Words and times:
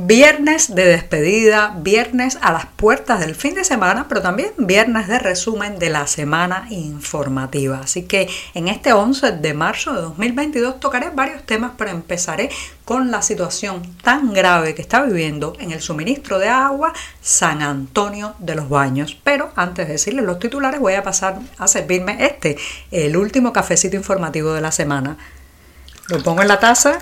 Viernes 0.00 0.76
de 0.76 0.84
despedida, 0.84 1.74
viernes 1.76 2.38
a 2.40 2.52
las 2.52 2.66
puertas 2.66 3.18
del 3.18 3.34
fin 3.34 3.54
de 3.54 3.64
semana, 3.64 4.06
pero 4.08 4.22
también 4.22 4.52
viernes 4.56 5.08
de 5.08 5.18
resumen 5.18 5.80
de 5.80 5.90
la 5.90 6.06
semana 6.06 6.68
informativa. 6.70 7.80
Así 7.82 8.04
que 8.04 8.28
en 8.54 8.68
este 8.68 8.92
11 8.92 9.32
de 9.32 9.54
marzo 9.54 9.92
de 9.92 10.02
2022 10.02 10.78
tocaré 10.78 11.10
varios 11.10 11.42
temas, 11.42 11.72
pero 11.76 11.90
empezaré 11.90 12.48
con 12.84 13.10
la 13.10 13.22
situación 13.22 13.82
tan 14.04 14.32
grave 14.32 14.76
que 14.76 14.82
está 14.82 15.02
viviendo 15.02 15.54
en 15.58 15.72
el 15.72 15.80
suministro 15.80 16.38
de 16.38 16.48
agua 16.48 16.92
San 17.20 17.60
Antonio 17.60 18.36
de 18.38 18.54
los 18.54 18.68
Baños. 18.68 19.18
Pero 19.24 19.50
antes 19.56 19.88
de 19.88 19.94
decirles 19.94 20.24
los 20.24 20.38
titulares, 20.38 20.78
voy 20.78 20.94
a 20.94 21.02
pasar 21.02 21.40
a 21.58 21.66
servirme 21.66 22.24
este, 22.24 22.56
el 22.92 23.16
último 23.16 23.52
cafecito 23.52 23.96
informativo 23.96 24.52
de 24.52 24.60
la 24.60 24.70
semana. 24.70 25.18
Lo 26.06 26.22
pongo 26.22 26.42
en 26.42 26.46
la 26.46 26.60
taza 26.60 27.00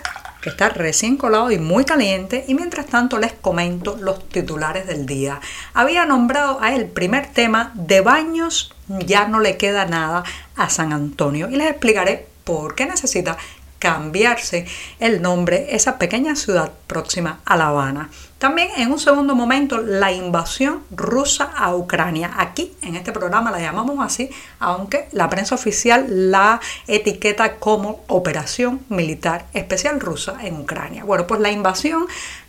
está 0.50 0.68
recién 0.68 1.16
colado 1.16 1.50
y 1.50 1.59
muy 1.59 1.84
caliente 1.84 2.45
y 2.48 2.54
mientras 2.54 2.87
tanto 2.87 3.18
les 3.18 3.32
comento 3.32 3.96
los 4.00 4.28
titulares 4.28 4.87
del 4.87 5.06
día. 5.06 5.41
Había 5.74 6.06
nombrado 6.06 6.60
a 6.60 6.74
el 6.74 6.87
primer 6.87 7.27
tema 7.27 7.73
de 7.74 8.00
baños 8.00 8.73
ya 8.88 9.27
no 9.27 9.40
le 9.40 9.56
queda 9.56 9.87
nada 9.87 10.24
a 10.54 10.70
San 10.70 10.92
Antonio 10.92 11.48
y 11.51 11.57
les 11.57 11.70
explicaré 11.70 12.26
por 12.45 12.74
qué 12.74 12.87
necesita 12.87 13.37
cambiarse 13.79 14.66
el 15.01 15.20
nombre 15.20 15.74
esa 15.74 15.98
pequeña 15.98 16.37
ciudad 16.37 16.73
próxima 16.87 17.40
a 17.45 17.57
La 17.57 17.68
Habana. 17.68 18.10
También 18.38 18.68
en 18.76 18.92
un 18.92 18.98
segundo 18.98 19.34
momento 19.34 19.79
la 19.79 20.12
invasión 20.12 20.82
rusa 20.90 21.45
a 21.56 21.74
Ucrania. 21.74 22.32
Aquí 22.37 22.70
en 22.82 22.95
este 22.95 23.10
programa 23.10 23.51
la 23.51 23.60
llamamos 23.60 23.96
así, 24.04 24.29
aunque 24.59 25.09
la 25.12 25.30
prensa 25.30 25.54
oficial 25.54 26.04
la 26.30 26.60
etiqueta 26.87 27.57
como 27.57 28.04
Operación 28.09 28.80
Militar 28.90 29.46
Especial 29.54 30.01
Rusa 30.01 30.37
en 30.42 30.60
Ucrania. 30.60 31.04
Bueno, 31.04 31.26
pues 31.26 31.40
la 31.40 31.51
invasión 31.51 32.07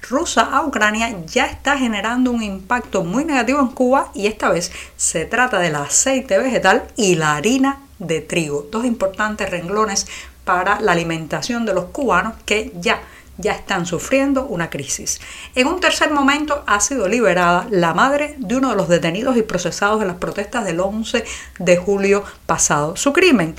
rusa 0.09 0.41
a 0.41 0.65
Ucrania 0.65 1.15
ya 1.25 1.45
está 1.45 1.77
generando 1.77 2.31
un 2.31 2.43
impacto 2.43 3.05
muy 3.05 3.23
negativo 3.23 3.61
en 3.61 3.67
Cuba 3.67 4.11
y 4.13 4.27
esta 4.27 4.49
vez 4.49 4.73
se 4.97 5.23
trata 5.25 5.59
del 5.59 5.77
aceite 5.77 6.37
vegetal 6.37 6.83
y 6.97 7.15
la 7.15 7.37
harina 7.37 7.79
de 7.99 8.19
trigo, 8.19 8.67
dos 8.69 8.83
importantes 8.83 9.49
renglones 9.49 10.05
para 10.43 10.81
la 10.81 10.91
alimentación 10.91 11.65
de 11.65 11.73
los 11.73 11.85
cubanos 11.85 12.33
que 12.45 12.71
ya 12.75 13.01
ya 13.37 13.53
están 13.53 13.85
sufriendo 13.85 14.45
una 14.45 14.69
crisis. 14.69 15.19
En 15.55 15.67
un 15.67 15.79
tercer 15.79 16.11
momento 16.11 16.63
ha 16.67 16.79
sido 16.79 17.07
liberada 17.07 17.67
la 17.69 17.93
madre 17.93 18.35
de 18.37 18.55
uno 18.55 18.69
de 18.69 18.75
los 18.75 18.89
detenidos 18.89 19.37
y 19.37 19.43
procesados 19.43 19.99
de 19.99 20.05
las 20.05 20.17
protestas 20.17 20.65
del 20.65 20.79
11 20.79 21.23
de 21.59 21.77
julio 21.77 22.23
pasado. 22.45 22.95
Su 22.95 23.13
crimen, 23.13 23.55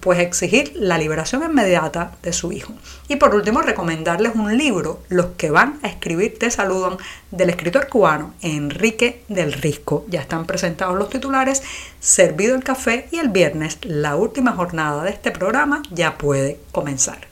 pues 0.00 0.18
exigir 0.18 0.72
la 0.74 0.98
liberación 0.98 1.42
inmediata 1.42 2.12
de 2.22 2.32
su 2.32 2.52
hijo. 2.52 2.72
Y 3.08 3.16
por 3.16 3.34
último, 3.34 3.62
recomendarles 3.62 4.34
un 4.34 4.56
libro, 4.56 5.02
Los 5.08 5.26
que 5.36 5.50
van 5.50 5.78
a 5.82 5.88
escribir 5.88 6.38
te 6.38 6.50
saludan, 6.50 6.96
del 7.30 7.50
escritor 7.50 7.88
cubano 7.88 8.34
Enrique 8.42 9.22
del 9.28 9.52
Risco. 9.52 10.04
Ya 10.08 10.20
están 10.20 10.46
presentados 10.46 10.98
los 10.98 11.10
titulares, 11.10 11.62
servido 12.00 12.54
el 12.54 12.64
café 12.64 13.08
y 13.10 13.18
el 13.18 13.28
viernes, 13.28 13.78
la 13.82 14.16
última 14.16 14.52
jornada 14.52 15.04
de 15.04 15.10
este 15.10 15.30
programa, 15.30 15.82
ya 15.90 16.18
puede 16.18 16.58
comenzar. 16.72 17.31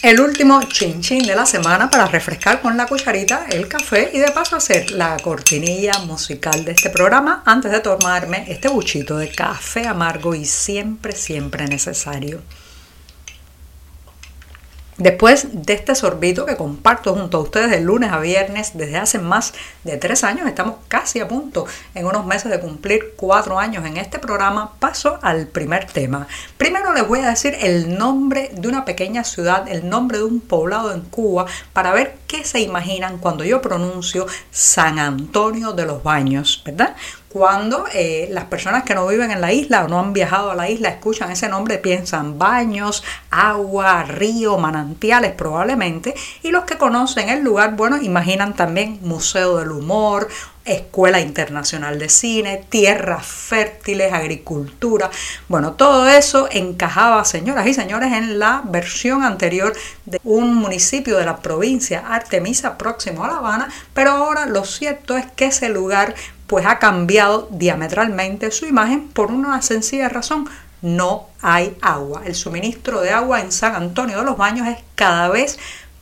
El 0.00 0.20
último 0.20 0.62
chin 0.62 1.00
chin 1.00 1.26
de 1.26 1.34
la 1.34 1.44
semana 1.44 1.90
para 1.90 2.06
refrescar 2.06 2.60
con 2.60 2.76
la 2.76 2.86
cucharita 2.86 3.46
el 3.50 3.66
café 3.66 4.12
y 4.14 4.18
de 4.18 4.30
paso 4.30 4.54
hacer 4.54 4.92
la 4.92 5.16
cortinilla 5.16 5.98
musical 6.06 6.64
de 6.64 6.70
este 6.70 6.88
programa 6.88 7.42
antes 7.44 7.72
de 7.72 7.80
tomarme 7.80 8.44
este 8.46 8.68
buchito 8.68 9.16
de 9.18 9.28
café 9.28 9.88
amargo 9.88 10.36
y 10.36 10.44
siempre, 10.44 11.16
siempre 11.16 11.66
necesario. 11.66 12.42
Después 14.98 15.46
de 15.52 15.74
este 15.74 15.94
sorbito 15.94 16.44
que 16.44 16.56
comparto 16.56 17.14
junto 17.14 17.38
a 17.38 17.40
ustedes 17.40 17.70
de 17.70 17.80
lunes 17.80 18.10
a 18.10 18.18
viernes 18.18 18.76
desde 18.76 18.96
hace 18.96 19.20
más 19.20 19.54
de 19.84 19.96
tres 19.96 20.24
años, 20.24 20.48
estamos 20.48 20.74
casi 20.88 21.20
a 21.20 21.28
punto 21.28 21.66
en 21.94 22.04
unos 22.04 22.26
meses 22.26 22.50
de 22.50 22.58
cumplir 22.58 23.14
cuatro 23.16 23.60
años 23.60 23.86
en 23.86 23.96
este 23.96 24.18
programa, 24.18 24.72
paso 24.80 25.20
al 25.22 25.46
primer 25.46 25.86
tema. 25.86 26.26
Primero 26.56 26.92
les 26.92 27.06
voy 27.06 27.20
a 27.20 27.30
decir 27.30 27.56
el 27.60 27.96
nombre 27.96 28.50
de 28.52 28.66
una 28.66 28.84
pequeña 28.84 29.22
ciudad, 29.22 29.68
el 29.68 29.88
nombre 29.88 30.18
de 30.18 30.24
un 30.24 30.40
poblado 30.40 30.92
en 30.92 31.02
Cuba, 31.02 31.46
para 31.72 31.92
ver 31.92 32.16
qué 32.26 32.42
se 32.42 32.60
imaginan 32.60 33.18
cuando 33.18 33.44
yo 33.44 33.62
pronuncio 33.62 34.26
San 34.50 34.98
Antonio 34.98 35.74
de 35.74 35.86
los 35.86 36.02
Baños, 36.02 36.60
¿verdad? 36.64 36.96
Cuando 37.28 37.84
eh, 37.92 38.28
las 38.30 38.44
personas 38.44 38.84
que 38.84 38.94
no 38.94 39.06
viven 39.06 39.30
en 39.30 39.40
la 39.40 39.52
isla 39.52 39.84
o 39.84 39.88
no 39.88 39.98
han 40.00 40.12
viajado 40.12 40.50
a 40.50 40.54
la 40.54 40.70
isla 40.70 40.88
escuchan 40.88 41.30
ese 41.30 41.48
nombre, 41.48 41.78
piensan 41.78 42.38
baños, 42.38 43.04
agua, 43.30 44.02
río, 44.04 44.56
manantiales 44.58 45.32
probablemente, 45.32 46.14
y 46.42 46.50
los 46.50 46.64
que 46.64 46.78
conocen 46.78 47.28
el 47.28 47.44
lugar, 47.44 47.76
bueno, 47.76 48.00
imaginan 48.00 48.54
también 48.54 48.98
Museo 49.02 49.58
del 49.58 49.72
Humor, 49.72 50.28
Escuela 50.64 51.20
Internacional 51.20 51.98
de 51.98 52.08
Cine, 52.08 52.64
tierras 52.68 53.26
fértiles, 53.26 54.12
agricultura. 54.12 55.10
Bueno, 55.48 55.72
todo 55.72 56.08
eso 56.08 56.48
encajaba, 56.50 57.24
señoras 57.24 57.66
y 57.66 57.74
señores, 57.74 58.12
en 58.12 58.38
la 58.38 58.62
versión 58.64 59.22
anterior 59.22 59.74
de 60.04 60.20
un 60.24 60.54
municipio 60.54 61.16
de 61.16 61.24
la 61.24 61.38
provincia 61.38 62.04
Artemisa 62.08 62.76
próximo 62.76 63.24
a 63.24 63.28
La 63.28 63.36
Habana, 63.38 63.68
pero 63.94 64.12
ahora 64.12 64.46
lo 64.46 64.64
cierto 64.64 65.16
es 65.16 65.26
que 65.26 65.46
ese 65.46 65.68
lugar 65.70 66.14
pues 66.48 66.66
ha 66.66 66.80
cambiado 66.80 67.46
diametralmente 67.52 68.50
su 68.50 68.66
imagen 68.66 69.08
por 69.08 69.30
una 69.30 69.62
sencilla 69.62 70.08
razón. 70.08 70.48
No 70.80 71.28
hay 71.42 71.76
agua. 71.82 72.22
El 72.24 72.34
suministro 72.34 73.00
de 73.00 73.10
agua 73.10 73.40
en 73.40 73.52
San 73.52 73.76
Antonio 73.76 74.18
de 74.18 74.24
los 74.24 74.36
Baños 74.36 74.66
es 74.66 74.78
cada 74.94 75.28
vez 75.28 75.58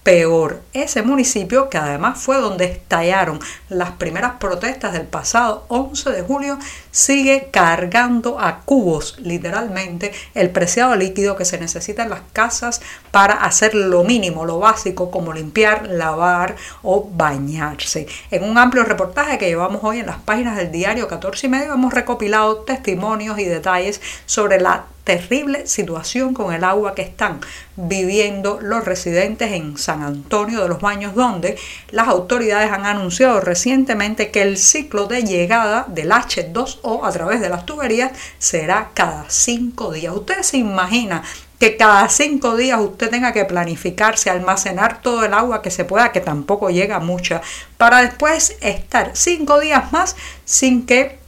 peor. 0.06 0.62
Ese 0.72 1.02
municipio, 1.02 1.68
que 1.68 1.78
además 1.78 2.20
fue 2.20 2.36
donde 2.36 2.66
estallaron 2.66 3.40
las 3.68 3.90
primeras 3.90 4.34
protestas 4.34 4.92
del 4.92 5.08
pasado 5.08 5.64
11 5.66 6.10
de 6.10 6.22
julio, 6.22 6.60
sigue 6.92 7.48
cargando 7.50 8.38
a 8.38 8.60
cubos, 8.60 9.16
literalmente, 9.18 10.12
el 10.34 10.50
preciado 10.50 10.94
líquido 10.94 11.34
que 11.34 11.44
se 11.44 11.58
necesita 11.58 12.04
en 12.04 12.10
las 12.10 12.20
casas 12.32 12.82
para 13.10 13.34
hacer 13.34 13.74
lo 13.74 14.04
mínimo, 14.04 14.44
lo 14.44 14.60
básico, 14.60 15.10
como 15.10 15.32
limpiar, 15.32 15.88
lavar 15.88 16.54
o 16.84 17.10
bañarse. 17.12 18.06
En 18.30 18.44
un 18.44 18.58
amplio 18.58 18.84
reportaje 18.84 19.38
que 19.38 19.48
llevamos 19.48 19.82
hoy 19.82 19.98
en 19.98 20.06
las 20.06 20.18
páginas 20.18 20.56
del 20.56 20.70
diario 20.70 21.08
14 21.08 21.48
y 21.48 21.50
medio, 21.50 21.74
hemos 21.74 21.92
recopilado 21.92 22.58
testimonios 22.58 23.40
y 23.40 23.44
detalles 23.44 24.00
sobre 24.24 24.60
la 24.60 24.84
terrible 25.06 25.68
situación 25.68 26.34
con 26.34 26.53
el 26.53 26.64
agua 26.64 26.97
que 26.97 27.03
están 27.03 27.41
viviendo 27.76 28.58
los 28.60 28.84
residentes 28.84 29.53
en 29.53 29.78
San 29.78 30.03
Antonio 30.03 30.62
de 30.62 30.68
los 30.68 30.80
Baños, 30.80 31.14
donde 31.14 31.56
las 31.92 32.08
autoridades 32.08 32.72
han 32.72 32.86
anunciado 32.86 33.41
recientemente 33.41 34.32
que 34.32 34.42
el 34.42 34.58
ciclo 34.58 35.06
de 35.06 35.22
llegada 35.22 35.86
del 35.88 36.10
H2O 36.10 37.06
a 37.06 37.12
través 37.12 37.41
de 37.41 37.48
las 37.48 37.64
tuberías 37.64 38.10
será 38.38 38.91
cada 38.94 39.26
cinco 39.30 39.92
días. 39.92 40.12
Usted 40.12 40.42
se 40.42 40.56
imagina 40.56 41.22
que 41.60 41.76
cada 41.76 42.09
cinco 42.09 42.56
días 42.56 42.80
usted 42.80 43.09
tenga 43.09 43.32
que 43.32 43.44
planificarse, 43.44 44.28
almacenar 44.28 45.02
todo 45.02 45.24
el 45.24 45.34
agua 45.34 45.62
que 45.62 45.70
se 45.70 45.84
pueda, 45.84 46.10
que 46.10 46.20
tampoco 46.20 46.70
llega 46.70 46.98
mucha, 46.98 47.42
para 47.78 48.02
después 48.02 48.56
estar 48.60 49.12
cinco 49.14 49.60
días 49.60 49.92
más 49.92 50.16
sin 50.44 50.84
que 50.84 51.24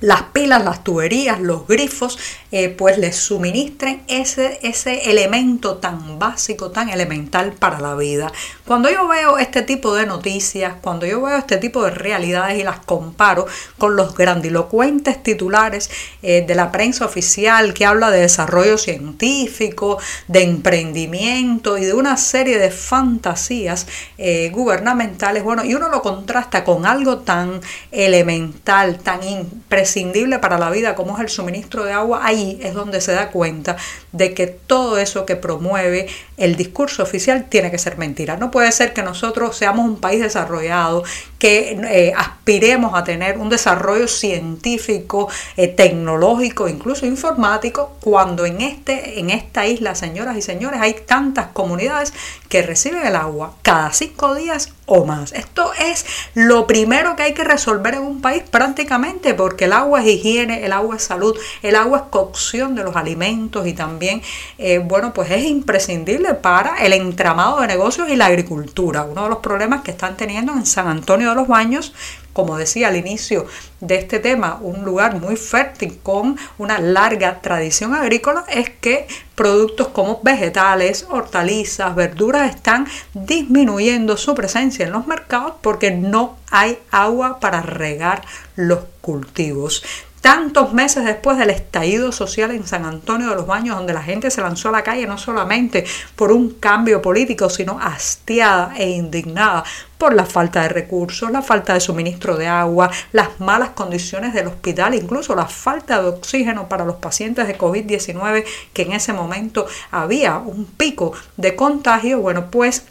las 0.00 0.24
pilas, 0.24 0.62
las 0.62 0.84
tuberías, 0.84 1.40
los 1.40 1.66
grifos, 1.66 2.18
eh, 2.52 2.68
pues 2.68 2.98
les 2.98 3.16
suministren 3.16 4.02
ese, 4.08 4.58
ese 4.62 5.10
elemento 5.10 5.76
tan 5.76 6.18
básico, 6.18 6.70
tan 6.70 6.90
elemental 6.90 7.52
para 7.52 7.80
la 7.80 7.94
vida. 7.94 8.30
Cuando 8.66 8.90
yo 8.90 9.08
veo 9.08 9.38
este 9.38 9.62
tipo 9.62 9.94
de 9.94 10.06
noticias, 10.06 10.74
cuando 10.82 11.06
yo 11.06 11.22
veo 11.22 11.38
este 11.38 11.56
tipo 11.56 11.82
de 11.82 11.90
realidades 11.90 12.58
y 12.58 12.62
las 12.62 12.80
comparo 12.80 13.46
con 13.78 13.96
los 13.96 14.14
grandilocuentes 14.14 15.22
titulares 15.22 15.90
eh, 16.22 16.44
de 16.46 16.54
la 16.54 16.70
prensa 16.72 17.06
oficial 17.06 17.72
que 17.72 17.86
habla 17.86 18.10
de 18.10 18.20
desarrollo 18.20 18.76
científico, 18.76 19.98
de 20.28 20.42
emprendimiento 20.42 21.78
y 21.78 21.86
de 21.86 21.94
una 21.94 22.18
serie 22.18 22.58
de 22.58 22.70
fantasías 22.70 23.86
eh, 24.18 24.50
gubernamentales, 24.52 25.42
bueno, 25.42 25.64
y 25.64 25.74
uno 25.74 25.88
lo 25.88 26.02
contrasta 26.02 26.64
con 26.64 26.84
algo 26.84 27.18
tan 27.18 27.60
elemental, 27.90 28.98
tan 28.98 29.22
impresionante, 29.22 29.85
imprescindible 29.86 30.38
para 30.40 30.58
la 30.58 30.70
vida 30.70 30.94
como 30.94 31.16
es 31.16 31.22
el 31.22 31.28
suministro 31.28 31.84
de 31.84 31.92
agua, 31.92 32.20
ahí 32.24 32.58
es 32.62 32.74
donde 32.74 33.00
se 33.00 33.12
da 33.12 33.30
cuenta 33.30 33.76
de 34.12 34.34
que 34.34 34.46
todo 34.46 34.98
eso 34.98 35.24
que 35.24 35.36
promueve 35.36 36.08
el 36.36 36.56
discurso 36.56 37.02
oficial 37.02 37.46
tiene 37.48 37.70
que 37.70 37.78
ser 37.78 37.96
mentira. 37.96 38.36
No 38.36 38.50
puede 38.50 38.72
ser 38.72 38.92
que 38.92 39.02
nosotros 39.02 39.56
seamos 39.56 39.86
un 39.86 40.00
país 40.00 40.20
desarrollado, 40.20 41.04
eh, 41.46 42.12
aspiremos 42.16 42.94
a 42.94 43.04
tener 43.04 43.38
un 43.38 43.48
desarrollo 43.48 44.08
científico, 44.08 45.28
eh, 45.56 45.68
tecnológico, 45.68 46.68
incluso 46.68 47.06
informático, 47.06 47.96
cuando 48.00 48.46
en, 48.46 48.60
este, 48.60 49.18
en 49.18 49.30
esta 49.30 49.66
isla, 49.66 49.94
señoras 49.94 50.36
y 50.36 50.42
señores, 50.42 50.80
hay 50.80 50.94
tantas 51.06 51.48
comunidades 51.48 52.12
que 52.48 52.62
reciben 52.62 53.06
el 53.06 53.16
agua 53.16 53.54
cada 53.62 53.92
cinco 53.92 54.34
días 54.34 54.72
o 54.86 55.04
más. 55.04 55.32
Esto 55.32 55.72
es 55.74 56.06
lo 56.34 56.66
primero 56.66 57.16
que 57.16 57.24
hay 57.24 57.34
que 57.34 57.44
resolver 57.44 57.94
en 57.94 58.02
un 58.02 58.20
país 58.20 58.44
prácticamente 58.48 59.34
porque 59.34 59.64
el 59.64 59.72
agua 59.72 60.00
es 60.00 60.06
higiene, 60.06 60.64
el 60.64 60.72
agua 60.72 60.96
es 60.96 61.02
salud, 61.02 61.36
el 61.62 61.76
agua 61.76 61.98
es 61.98 62.04
cocción 62.10 62.74
de 62.74 62.84
los 62.84 62.96
alimentos 62.96 63.66
y 63.66 63.72
también, 63.72 64.22
eh, 64.58 64.78
bueno, 64.78 65.12
pues 65.12 65.30
es 65.30 65.44
imprescindible 65.44 66.34
para 66.34 66.76
el 66.78 66.92
entramado 66.92 67.60
de 67.60 67.66
negocios 67.66 68.08
y 68.08 68.16
la 68.16 68.26
agricultura. 68.26 69.02
Uno 69.02 69.24
de 69.24 69.28
los 69.28 69.38
problemas 69.38 69.82
que 69.82 69.90
están 69.90 70.16
teniendo 70.16 70.52
en 70.52 70.64
San 70.66 70.86
Antonio 70.86 71.30
de 71.30 71.35
los 71.36 71.48
Baños 71.48 71.92
como 72.36 72.58
decía 72.58 72.88
al 72.88 72.96
inicio 72.96 73.46
de 73.80 73.94
este 73.94 74.18
tema, 74.18 74.58
un 74.60 74.84
lugar 74.84 75.18
muy 75.18 75.36
fértil 75.36 75.98
con 76.02 76.36
una 76.58 76.78
larga 76.78 77.40
tradición 77.40 77.94
agrícola, 77.94 78.44
es 78.50 78.68
que 78.68 79.08
productos 79.34 79.88
como 79.88 80.20
vegetales, 80.22 81.06
hortalizas, 81.08 81.94
verduras 81.94 82.54
están 82.54 82.86
disminuyendo 83.14 84.18
su 84.18 84.34
presencia 84.34 84.84
en 84.84 84.92
los 84.92 85.06
mercados 85.06 85.54
porque 85.62 85.92
no 85.92 86.36
hay 86.50 86.78
agua 86.90 87.40
para 87.40 87.62
regar 87.62 88.20
los 88.54 88.80
cultivos 89.00 89.82
tantos 90.20 90.72
meses 90.72 91.04
después 91.04 91.38
del 91.38 91.50
estallido 91.50 92.12
social 92.12 92.50
en 92.50 92.66
San 92.66 92.84
Antonio 92.84 93.30
de 93.30 93.36
los 93.36 93.46
Baños, 93.46 93.76
donde 93.76 93.92
la 93.92 94.02
gente 94.02 94.30
se 94.30 94.40
lanzó 94.40 94.70
a 94.70 94.72
la 94.72 94.82
calle 94.82 95.06
no 95.06 95.18
solamente 95.18 95.84
por 96.16 96.32
un 96.32 96.50
cambio 96.50 97.00
político, 97.02 97.48
sino 97.48 97.78
hastiada 97.80 98.74
e 98.76 98.90
indignada 98.90 99.64
por 99.98 100.14
la 100.14 100.26
falta 100.26 100.62
de 100.62 100.68
recursos, 100.68 101.30
la 101.30 101.42
falta 101.42 101.74
de 101.74 101.80
suministro 101.80 102.36
de 102.36 102.46
agua, 102.46 102.90
las 103.12 103.40
malas 103.40 103.70
condiciones 103.70 104.34
del 104.34 104.48
hospital, 104.48 104.94
incluso 104.94 105.34
la 105.34 105.46
falta 105.46 106.02
de 106.02 106.08
oxígeno 106.08 106.68
para 106.68 106.84
los 106.84 106.96
pacientes 106.96 107.46
de 107.46 107.56
COVID-19, 107.56 108.44
que 108.72 108.82
en 108.82 108.92
ese 108.92 109.12
momento 109.12 109.66
había 109.90 110.38
un 110.38 110.66
pico 110.66 111.12
de 111.36 111.56
contagio, 111.56 112.20
bueno, 112.20 112.50
pues 112.50 112.84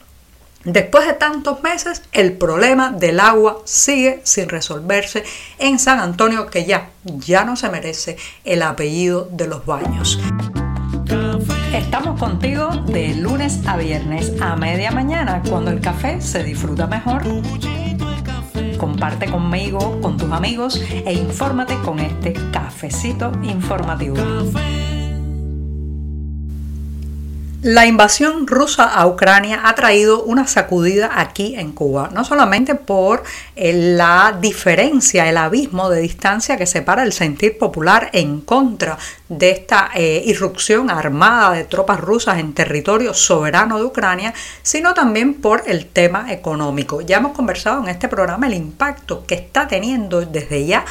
Después 0.65 1.05
de 1.05 1.13
tantos 1.13 1.61
meses, 1.61 2.01
el 2.11 2.33
problema 2.33 2.91
del 2.91 3.19
agua 3.19 3.59
sigue 3.65 4.21
sin 4.23 4.49
resolverse 4.49 5.23
en 5.59 5.77
San 5.77 5.99
Antonio, 5.99 6.47
que 6.47 6.65
ya, 6.65 6.89
ya 7.03 7.45
no 7.45 7.55
se 7.55 7.69
merece 7.69 8.17
el 8.43 8.63
apellido 8.63 9.29
de 9.31 9.47
los 9.47 9.63
baños. 9.67 10.19
Estamos 11.71 12.19
contigo 12.19 12.69
de 12.87 13.13
lunes 13.13 13.59
a 13.67 13.77
viernes 13.77 14.33
a 14.41 14.55
media 14.55 14.89
mañana, 14.89 15.43
cuando 15.47 15.69
el 15.69 15.81
café 15.81 16.19
se 16.19 16.43
disfruta 16.43 16.87
mejor. 16.87 17.21
Comparte 18.79 19.29
conmigo, 19.29 20.01
con 20.01 20.17
tus 20.17 20.31
amigos 20.31 20.81
e 20.89 21.13
infórmate 21.13 21.77
con 21.81 21.99
este 21.99 22.33
cafecito 22.51 23.31
informativo. 23.43 24.15
La 27.65 27.87
invasión 27.87 28.45
rusa 28.45 28.83
a 28.83 29.07
Ucrania 29.07 29.61
ha 29.63 29.73
traído 29.73 30.21
una 30.21 30.45
sacudida 30.45 31.19
aquí 31.19 31.55
en 31.55 31.71
Cuba, 31.71 32.11
no 32.13 32.23
solamente 32.23 32.75
por 32.75 33.23
eh, 33.55 33.73
la 33.73 34.37
diferencia, 34.39 35.27
el 35.27 35.37
abismo 35.37 35.89
de 35.89 35.99
distancia 35.99 36.57
que 36.57 36.67
separa 36.67 37.01
el 37.01 37.11
sentir 37.11 37.57
popular 37.57 38.11
en 38.13 38.41
contra 38.41 38.99
de 39.29 39.49
esta 39.49 39.89
eh, 39.95 40.21
irrupción 40.25 40.89
armada 40.89 41.51
de 41.51 41.63
tropas 41.63 41.99
rusas 41.99 42.37
en 42.39 42.53
territorio 42.53 43.13
soberano 43.13 43.77
de 43.77 43.85
Ucrania, 43.85 44.33
sino 44.61 44.93
también 44.93 45.35
por 45.35 45.63
el 45.65 45.87
tema 45.87 46.31
económico. 46.31 47.01
Ya 47.01 47.17
hemos 47.17 47.33
conversado 47.33 47.81
en 47.83 47.89
este 47.89 48.07
programa 48.07 48.47
el 48.47 48.53
impacto 48.53 49.25
que 49.25 49.35
está 49.35 49.67
teniendo 49.67 50.21
desde 50.21 50.65
ya 50.65 50.85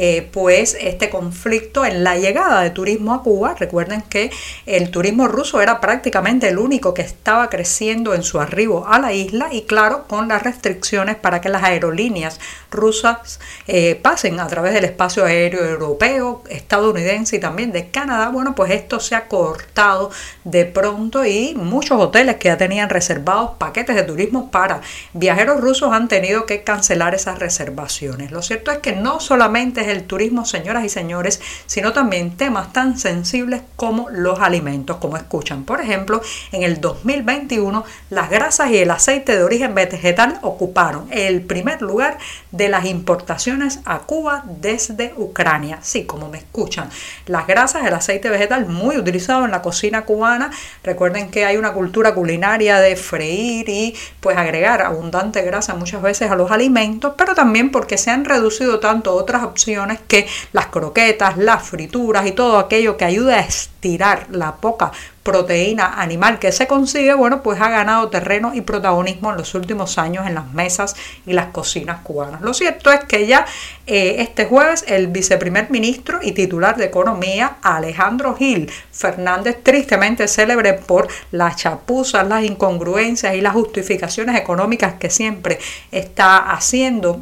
eh, 0.00 0.28
pues 0.32 0.76
este 0.80 1.10
conflicto 1.10 1.84
en 1.84 2.04
la 2.04 2.16
llegada 2.16 2.62
de 2.62 2.70
turismo 2.70 3.14
a 3.14 3.24
Cuba. 3.24 3.56
Recuerden 3.58 4.02
que 4.02 4.30
el 4.64 4.92
turismo 4.92 5.26
ruso 5.26 5.60
era 5.60 5.80
prácticamente 5.80 6.48
el 6.48 6.58
único 6.58 6.94
que 6.94 7.02
estaba 7.02 7.50
creciendo 7.50 8.14
en 8.14 8.22
su 8.22 8.38
arribo 8.38 8.86
a 8.86 9.00
la 9.00 9.12
isla 9.12 9.48
y 9.50 9.62
claro, 9.62 10.04
con 10.06 10.28
las 10.28 10.44
restricciones 10.44 11.16
para 11.16 11.40
que 11.40 11.48
las 11.48 11.64
aerolíneas 11.64 12.38
rusas 12.70 13.40
eh, 13.66 13.98
pasen 14.00 14.38
a 14.38 14.46
través 14.46 14.72
del 14.72 14.84
espacio 14.84 15.24
aéreo 15.24 15.64
europeo, 15.64 16.44
estadounidense 16.48 17.34
y 17.34 17.40
también 17.40 17.72
de 17.72 17.77
Canadá, 17.86 18.28
bueno, 18.28 18.54
pues 18.54 18.72
esto 18.72 19.00
se 19.00 19.14
ha 19.14 19.28
cortado 19.28 20.10
de 20.44 20.64
pronto 20.66 21.24
y 21.24 21.54
muchos 21.54 22.00
hoteles 22.00 22.36
que 22.36 22.48
ya 22.48 22.58
tenían 22.58 22.90
reservados 22.90 23.52
paquetes 23.58 23.96
de 23.96 24.02
turismo 24.02 24.50
para 24.50 24.80
viajeros 25.12 25.60
rusos 25.60 25.92
han 25.92 26.08
tenido 26.08 26.46
que 26.46 26.64
cancelar 26.64 27.14
esas 27.14 27.38
reservaciones. 27.38 28.30
Lo 28.30 28.42
cierto 28.42 28.70
es 28.70 28.78
que 28.78 28.92
no 28.92 29.20
solamente 29.20 29.80
es 29.80 29.88
el 29.88 30.04
turismo, 30.04 30.44
señoras 30.44 30.84
y 30.84 30.88
señores, 30.88 31.40
sino 31.66 31.92
también 31.92 32.36
temas 32.36 32.72
tan 32.72 32.98
sensibles 32.98 33.62
como 33.76 34.10
los 34.10 34.40
alimentos, 34.40 34.96
como 34.96 35.16
escuchan. 35.16 35.64
Por 35.64 35.80
ejemplo, 35.80 36.20
en 36.52 36.62
el 36.62 36.80
2021 36.80 37.84
las 38.10 38.30
grasas 38.30 38.70
y 38.70 38.78
el 38.78 38.90
aceite 38.90 39.36
de 39.36 39.44
origen 39.44 39.74
vegetal 39.74 40.38
ocuparon 40.42 41.06
el 41.10 41.42
primer 41.42 41.82
lugar 41.82 42.18
de 42.50 42.68
las 42.68 42.84
importaciones 42.86 43.80
a 43.84 44.00
Cuba 44.00 44.44
desde 44.46 45.12
Ucrania. 45.16 45.78
Sí, 45.82 46.04
como 46.04 46.28
me 46.28 46.38
escuchan, 46.38 46.90
las 47.26 47.46
grasas, 47.46 47.67
el 47.76 47.94
aceite 47.94 48.30
vegetal 48.30 48.66
muy 48.66 48.96
utilizado 48.96 49.44
en 49.44 49.50
la 49.50 49.62
cocina 49.62 50.04
cubana. 50.04 50.50
Recuerden 50.82 51.30
que 51.30 51.44
hay 51.44 51.56
una 51.56 51.72
cultura 51.72 52.14
culinaria 52.14 52.80
de 52.80 52.96
freír 52.96 53.68
y 53.68 53.94
pues 54.20 54.36
agregar 54.36 54.82
abundante 54.82 55.42
grasa 55.42 55.74
muchas 55.74 56.02
veces 56.02 56.30
a 56.30 56.36
los 56.36 56.50
alimentos, 56.50 57.14
pero 57.16 57.34
también 57.34 57.70
porque 57.70 57.98
se 57.98 58.10
han 58.10 58.24
reducido 58.24 58.80
tanto 58.80 59.14
otras 59.14 59.42
opciones 59.42 59.98
que 60.08 60.26
las 60.52 60.66
croquetas, 60.66 61.36
las 61.36 61.62
frituras 61.62 62.26
y 62.26 62.32
todo 62.32 62.58
aquello 62.58 62.96
que 62.96 63.04
ayuda 63.04 63.36
a 63.36 63.40
estirar 63.78 64.26
la 64.30 64.56
poca 64.56 64.90
proteína 65.22 66.00
animal 66.00 66.40
que 66.40 66.50
se 66.50 66.66
consigue, 66.66 67.14
bueno, 67.14 67.42
pues 67.44 67.60
ha 67.60 67.68
ganado 67.68 68.08
terreno 68.08 68.52
y 68.54 68.62
protagonismo 68.62 69.30
en 69.30 69.36
los 69.36 69.54
últimos 69.54 69.98
años 69.98 70.26
en 70.26 70.34
las 70.34 70.52
mesas 70.52 70.96
y 71.26 71.32
las 71.32 71.46
cocinas 71.46 72.00
cubanas. 72.00 72.40
Lo 72.40 72.54
cierto 72.54 72.90
es 72.90 73.04
que 73.04 73.26
ya 73.26 73.46
eh, 73.86 74.16
este 74.18 74.46
jueves 74.46 74.84
el 74.88 75.06
viceprimer 75.06 75.70
ministro 75.70 76.18
y 76.22 76.32
titular 76.32 76.76
de 76.76 76.86
Economía, 76.86 77.58
Alejandro 77.62 78.34
Gil 78.34 78.68
Fernández, 78.90 79.58
tristemente 79.62 80.26
célebre 80.26 80.72
por 80.72 81.06
las 81.30 81.54
chapuzas, 81.56 82.26
las 82.26 82.42
incongruencias 82.42 83.36
y 83.36 83.40
las 83.40 83.52
justificaciones 83.52 84.34
económicas 84.36 84.94
que 84.94 85.10
siempre 85.10 85.60
está 85.92 86.38
haciendo 86.50 87.20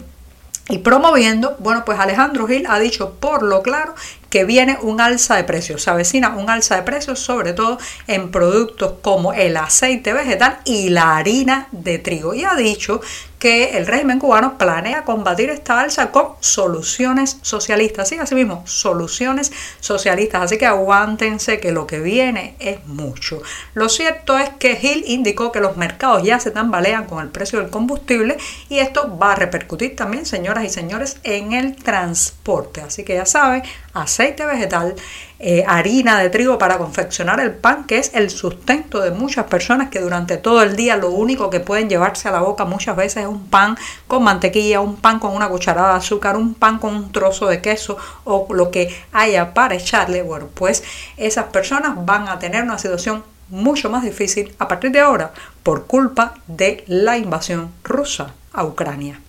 y 0.69 0.79
promoviendo, 0.79 1.57
bueno, 1.61 1.85
pues 1.85 1.99
Alejandro 1.99 2.49
Gil 2.49 2.67
ha 2.69 2.81
dicho 2.81 3.15
por 3.21 3.45
lo 3.45 3.63
claro 3.63 3.95
que 4.31 4.45
viene 4.45 4.79
un 4.83 5.01
alza 5.01 5.37
de 5.37 5.45
precios, 5.45 5.83
se 5.83 5.91
avecina 5.91 6.37
un 6.37 6.51
alza 6.51 6.77
de 6.77 6.83
precios 6.83 7.19
sobre 7.19 7.53
todo 7.53 7.79
en 8.07 8.31
productos 8.31 8.95
como 9.03 9.33
el 9.33 9.57
aceite 9.57 10.13
vegetal 10.13 10.59
y 10.65 10.91
la 10.91 11.17
harina 11.17 11.69
de 11.73 11.99
trigo. 11.99 12.35
Y 12.35 12.45
ha 12.45 12.55
dicho 12.55 13.01
que 13.39 13.77
el 13.77 13.87
régimen 13.87 14.19
cubano 14.19 14.57
planea 14.57 15.05
combatir 15.05 15.51
esta 15.51 15.81
alza 15.81 16.11
con 16.11 16.29
soluciones 16.41 17.39
socialistas. 17.43 18.09
Sí, 18.09 18.17
así 18.17 18.35
mismo, 18.35 18.63
soluciones 18.67 19.53
socialistas. 19.81 20.43
Así 20.43 20.59
que 20.59 20.67
aguántense 20.67 21.61
que 21.61 21.73
lo 21.73 21.87
que 21.87 22.01
viene 22.01 22.57
es 22.59 22.85
mucho. 22.87 23.43
Lo 23.75 23.89
cierto 23.89 24.39
es 24.39 24.49
que 24.59 24.77
Gil 24.77 25.05
indicó 25.07 25.53
que 25.53 25.61
los 25.61 25.77
mercados 25.77 26.23
ya 26.23 26.41
se 26.41 26.51
tambalean 26.51 27.05
con 27.05 27.23
el 27.23 27.29
precio 27.29 27.61
del 27.61 27.71
combustible 27.71 28.39
y 28.69 28.79
esto 28.79 29.17
va 29.19 29.33
a 29.33 29.37
repercutir 29.37 29.97
también, 29.97 30.25
señoras 30.25 30.65
y 30.65 30.71
señores, 30.71 31.19
en 31.23 31.53
el 31.53 31.77
transporte. 31.77 32.81
Así 32.81 33.05
que 33.05 33.15
ya 33.15 33.27
saben, 33.27 33.63
aceite 33.93 34.47
vegetal, 34.47 34.95
eh, 35.39 35.65
harina 35.67 36.19
de 36.19 36.31
trigo 36.31 36.57
para 36.57 36.79
confeccionar 36.79 37.41
el 37.41 37.53
pan, 37.53 37.85
que 37.85 37.99
es 37.99 38.13
el 38.15 38.31
sustento 38.31 39.01
de 39.01 39.11
muchas 39.11 39.47
personas 39.47 39.91
que 39.91 40.01
durante 40.01 40.39
todo 40.39 40.63
el 40.63 40.77
día 40.77 40.97
lo 40.97 41.11
único 41.11 41.51
que 41.51 41.61
pueden 41.61 41.91
llevarse 41.91 42.29
a 42.29 42.33
la 42.33 42.41
boca 42.41 42.65
muchas 42.65 42.97
veces 42.97 43.26
un 43.27 43.49
pan 43.49 43.77
con 44.07 44.25
mantequilla, 44.25 44.81
un 44.81 44.97
pan 44.97 45.19
con 45.19 45.35
una 45.35 45.49
cucharada 45.49 45.93
de 45.93 45.99
azúcar, 45.99 46.37
un 46.37 46.55
pan 46.55 46.79
con 46.79 46.95
un 46.95 47.13
trozo 47.13 47.47
de 47.47 47.61
queso 47.61 47.97
o 48.25 48.47
lo 48.51 48.71
que 48.71 48.95
haya 49.13 49.55
para 49.55 49.75
echarle. 49.75 50.23
Bueno, 50.23 50.49
pues 50.55 50.83
esas 51.17 51.47
personas 51.47 51.93
van 52.05 52.29
a 52.29 52.39
tener 52.39 52.63
una 52.63 52.79
situación 52.79 53.23
mucho 53.49 53.91
más 53.91 54.03
difícil 54.03 54.55
a 54.59 54.69
partir 54.69 54.91
de 54.91 55.01
ahora 55.01 55.33
por 55.63 55.87
culpa 55.87 56.35
de 56.47 56.85
la 56.87 57.17
invasión 57.17 57.71
rusa 57.85 58.35
a 58.53 58.65
Ucrania. 58.65 59.21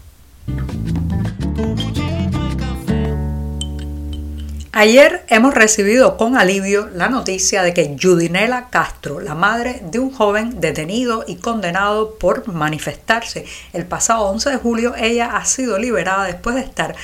Ayer 4.79 5.25
hemos 5.29 5.55
recibido 5.55 6.17
con 6.17 6.38
alivio 6.38 6.88
la 6.93 7.10
noticia 7.10 7.63
de 7.63 7.74
que 7.74 7.98
Judinela 8.00 8.69
Castro, 8.69 9.19
la 9.19 9.34
madre 9.34 9.81
de 9.81 9.98
un 9.98 10.12
joven 10.12 10.62
detenido 10.62 11.25
y 11.27 11.38
condenado 11.38 12.19
por 12.19 12.48
manifestarse 12.48 13.43
el 13.74 13.88
pasado 13.88 14.25
11 14.25 14.51
de 14.51 14.57
julio, 14.57 14.93
ella 14.96 15.36
ha 15.36 15.46
sido 15.46 15.79
liberada 15.79 16.25
después 16.25 16.55
de 16.57 16.62
estar 16.62 16.96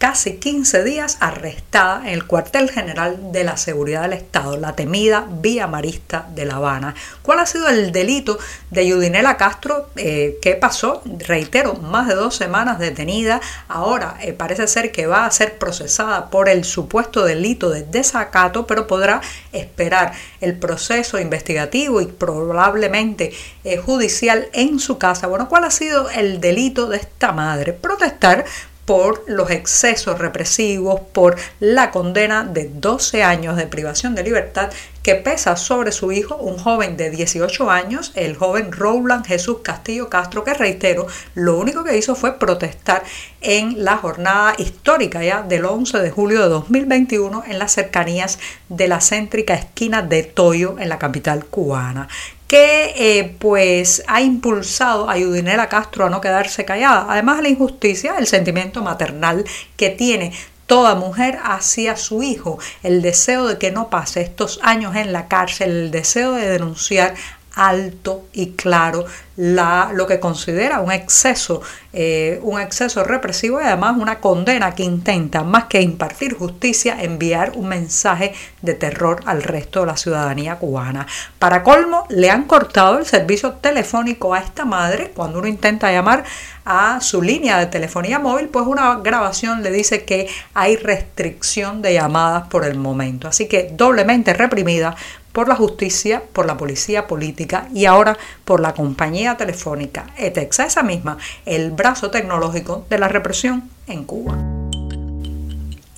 casi 0.00 0.36
15 0.36 0.82
días 0.82 1.18
arrestada 1.20 2.00
en 2.08 2.14
el 2.14 2.26
cuartel 2.26 2.70
general 2.70 3.32
de 3.32 3.44
la 3.44 3.58
seguridad 3.58 4.00
del 4.00 4.14
Estado, 4.14 4.56
la 4.56 4.74
temida 4.74 5.26
Vía 5.30 5.66
Marista 5.66 6.26
de 6.34 6.46
La 6.46 6.56
Habana. 6.56 6.94
¿Cuál 7.20 7.40
ha 7.40 7.44
sido 7.44 7.68
el 7.68 7.92
delito 7.92 8.38
de 8.70 8.86
Yudinela 8.86 9.36
Castro? 9.36 9.90
Eh, 9.96 10.38
¿Qué 10.40 10.54
pasó? 10.54 11.02
Reitero, 11.04 11.74
más 11.74 12.08
de 12.08 12.14
dos 12.14 12.34
semanas 12.34 12.78
detenida. 12.78 13.42
Ahora 13.68 14.16
eh, 14.22 14.32
parece 14.32 14.66
ser 14.68 14.90
que 14.90 15.06
va 15.06 15.26
a 15.26 15.30
ser 15.30 15.58
procesada 15.58 16.30
por 16.30 16.48
el 16.48 16.64
supuesto 16.64 17.26
delito 17.26 17.68
de 17.68 17.82
desacato, 17.82 18.66
pero 18.66 18.86
podrá 18.86 19.20
esperar 19.52 20.14
el 20.40 20.58
proceso 20.58 21.18
investigativo 21.18 22.00
y 22.00 22.06
probablemente 22.06 23.34
eh, 23.64 23.76
judicial 23.76 24.48
en 24.54 24.78
su 24.78 24.96
casa. 24.96 25.26
Bueno, 25.26 25.50
¿cuál 25.50 25.64
ha 25.64 25.70
sido 25.70 26.08
el 26.08 26.40
delito 26.40 26.86
de 26.86 26.96
esta 26.96 27.32
madre? 27.32 27.74
Protestar 27.74 28.46
por 28.90 29.22
los 29.28 29.52
excesos 29.52 30.18
represivos, 30.18 31.00
por 31.12 31.36
la 31.60 31.92
condena 31.92 32.42
de 32.42 32.68
12 32.74 33.22
años 33.22 33.56
de 33.56 33.68
privación 33.68 34.16
de 34.16 34.24
libertad 34.24 34.72
que 35.04 35.14
pesa 35.14 35.54
sobre 35.54 35.92
su 35.92 36.10
hijo, 36.10 36.34
un 36.34 36.58
joven 36.58 36.96
de 36.96 37.08
18 37.08 37.70
años, 37.70 38.10
el 38.16 38.34
joven 38.34 38.72
Roland 38.72 39.24
Jesús 39.24 39.58
Castillo 39.62 40.08
Castro, 40.08 40.42
que 40.42 40.54
reitero, 40.54 41.06
lo 41.36 41.56
único 41.56 41.84
que 41.84 41.96
hizo 41.96 42.16
fue 42.16 42.36
protestar 42.36 43.04
en 43.40 43.84
la 43.84 43.96
jornada 43.96 44.54
histórica 44.58 45.22
ya 45.22 45.42
del 45.42 45.66
11 45.66 46.00
de 46.00 46.10
julio 46.10 46.42
de 46.42 46.48
2021 46.48 47.44
en 47.46 47.60
las 47.60 47.70
cercanías 47.70 48.40
de 48.68 48.88
la 48.88 49.00
céntrica 49.00 49.54
esquina 49.54 50.02
de 50.02 50.24
Toyo 50.24 50.80
en 50.80 50.88
la 50.88 50.98
capital 50.98 51.44
cubana 51.46 52.08
que 52.50 52.94
eh, 52.96 53.36
pues 53.38 54.02
ha 54.08 54.20
impulsado 54.20 55.08
a 55.08 55.16
Yudinela 55.16 55.68
Castro 55.68 56.06
a 56.06 56.10
no 56.10 56.20
quedarse 56.20 56.64
callada. 56.64 57.06
Además 57.08 57.36
de 57.36 57.44
la 57.44 57.48
injusticia, 57.50 58.16
el 58.18 58.26
sentimiento 58.26 58.82
maternal 58.82 59.44
que 59.76 59.90
tiene 59.90 60.32
toda 60.66 60.96
mujer 60.96 61.38
hacia 61.44 61.94
su 61.96 62.24
hijo, 62.24 62.58
el 62.82 63.02
deseo 63.02 63.46
de 63.46 63.56
que 63.56 63.70
no 63.70 63.88
pase 63.88 64.22
estos 64.22 64.58
años 64.64 64.96
en 64.96 65.12
la 65.12 65.28
cárcel, 65.28 65.70
el 65.70 65.90
deseo 65.92 66.32
de 66.32 66.48
denunciar 66.48 67.14
alto 67.54 68.24
y 68.32 68.52
claro 68.52 69.04
la, 69.36 69.90
lo 69.94 70.06
que 70.06 70.20
considera 70.20 70.80
un 70.80 70.92
exceso, 70.92 71.62
eh, 71.94 72.38
un 72.42 72.60
exceso 72.60 73.04
represivo 73.04 73.58
y 73.58 73.64
además 73.64 73.96
una 73.98 74.20
condena 74.20 74.74
que 74.74 74.82
intenta, 74.82 75.42
más 75.44 75.64
que 75.64 75.80
impartir 75.80 76.36
justicia, 76.36 77.02
enviar 77.02 77.52
un 77.54 77.68
mensaje 77.68 78.34
de 78.60 78.74
terror 78.74 79.22
al 79.24 79.42
resto 79.42 79.80
de 79.80 79.86
la 79.86 79.96
ciudadanía 79.96 80.56
cubana. 80.56 81.06
Para 81.38 81.62
colmo, 81.62 82.04
le 82.10 82.30
han 82.30 82.44
cortado 82.44 82.98
el 82.98 83.06
servicio 83.06 83.52
telefónico 83.52 84.34
a 84.34 84.40
esta 84.40 84.66
madre 84.66 85.12
cuando 85.14 85.38
uno 85.38 85.48
intenta 85.48 85.90
llamar 85.90 86.24
a 86.66 87.00
su 87.00 87.22
línea 87.22 87.58
de 87.58 87.66
telefonía 87.66 88.18
móvil, 88.18 88.48
pues 88.48 88.66
una 88.66 88.96
grabación 88.96 89.62
le 89.62 89.70
dice 89.70 90.04
que 90.04 90.28
hay 90.52 90.76
restricción 90.76 91.80
de 91.80 91.94
llamadas 91.94 92.48
por 92.48 92.66
el 92.66 92.76
momento. 92.76 93.26
Así 93.26 93.48
que 93.48 93.70
doblemente 93.72 94.34
reprimida 94.34 94.94
por 95.32 95.48
la 95.48 95.56
justicia, 95.56 96.22
por 96.32 96.46
la 96.46 96.56
policía 96.56 97.06
política 97.06 97.68
y 97.74 97.86
ahora 97.86 98.16
por 98.44 98.60
la 98.60 98.74
compañía 98.74 99.36
telefónica 99.36 100.06
ETEXA, 100.16 100.66
esa 100.66 100.82
misma, 100.82 101.18
el 101.46 101.70
brazo 101.70 102.10
tecnológico 102.10 102.86
de 102.90 102.98
la 102.98 103.08
represión 103.08 103.70
en 103.86 104.04
Cuba. 104.04 104.59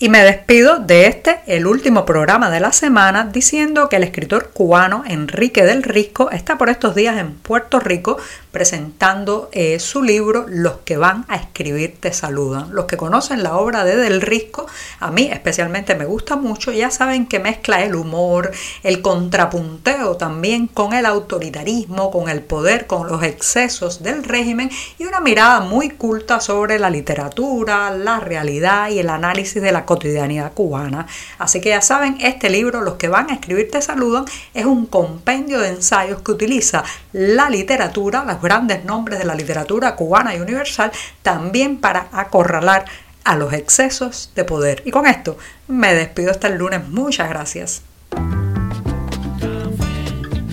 Y 0.03 0.09
me 0.09 0.25
despido 0.25 0.81
de 0.81 1.07
este, 1.07 1.43
el 1.47 1.65
último 1.65 2.05
programa 2.05 2.51
de 2.51 2.59
la 2.59 2.73
semana, 2.73 3.31
diciendo 3.33 3.89
que 3.89 3.95
el 3.95 4.03
escritor 4.03 4.51
cubano 4.53 5.05
Enrique 5.07 5.65
del 5.65 5.85
Risco 5.85 6.29
está 6.33 6.59
por 6.59 6.71
estos 6.71 6.97
días 6.97 7.19
en 7.19 7.35
Puerto 7.35 7.79
Rico 7.79 8.17
presentando 8.51 9.49
eh, 9.53 9.79
su 9.79 10.03
libro 10.03 10.45
Los 10.49 10.79
que 10.85 10.97
van 10.97 11.25
a 11.29 11.37
escribir 11.37 11.99
te 12.01 12.13
saludan. 12.13 12.75
Los 12.75 12.85
que 12.87 12.97
conocen 12.97 13.45
la 13.45 13.57
obra 13.57 13.85
de 13.85 13.97
Del 13.97 14.21
Risco, 14.21 14.67
a 14.99 15.13
mí 15.13 15.31
especialmente 15.33 15.95
me 15.95 16.05
gusta 16.05 16.35
mucho, 16.35 16.73
ya 16.73 16.91
saben 16.91 17.27
que 17.27 17.39
mezcla 17.39 17.85
el 17.85 17.95
humor, 17.95 18.51
el 18.83 19.03
contrapunteo 19.03 20.17
también 20.17 20.67
con 20.67 20.95
el 20.95 21.07
autoritarismo, 21.07 22.11
con 22.11 22.29
el 22.29 22.43
poder, 22.43 22.89
con 22.89 23.07
los 23.07 23.23
excesos 23.23 24.03
del 24.03 24.25
régimen 24.25 24.69
y 24.99 25.05
una 25.05 25.21
mirada 25.21 25.61
muy 25.61 25.91
culta 25.91 26.41
sobre 26.41 26.81
la 26.81 26.91
literatura, 26.91 27.91
la 27.91 28.19
realidad 28.19 28.91
y 28.91 28.99
el 28.99 29.09
análisis 29.09 29.63
de 29.63 29.71
la 29.71 29.87
cotidianidad 29.93 30.55
cubana. 30.55 31.07
Así 31.39 31.61
que 31.61 31.69
ya 31.69 31.83
saben, 31.83 32.17
este 32.21 32.49
libro, 32.49 32.81
Los 32.81 32.95
que 32.95 33.09
van 33.09 33.29
a 33.29 33.35
escribir 33.35 33.71
te 33.71 33.83
saludan, 33.83 34.25
es 34.55 34.65
un 34.65 34.87
compendio 34.87 35.61
de 35.61 35.69
ensayos 35.69 36.23
que 36.23 36.33
utiliza 36.33 36.83
la 37.13 37.51
literatura, 37.51 38.25
las 38.25 38.41
grandes 38.41 38.87
nombres 38.87 39.19
de 39.19 39.27
la 39.27 39.35
literatura 39.35 39.95
cubana 39.95 40.35
y 40.35 40.41
universal 40.41 40.91
también 41.23 41.79
para 41.79 42.09
acorralar 42.13 42.87
a 43.25 43.37
los 43.37 43.53
excesos 43.53 44.33
de 44.35 44.45
poder. 44.45 44.83
Y 44.87 44.91
con 44.91 45.07
esto 45.07 45.37
me 45.69 45.95
despido 45.95 46.31
hasta 46.31 46.49
el 46.49 46.57
lunes. 46.57 46.89
Muchas 46.89 47.29
gracias. 47.29 47.83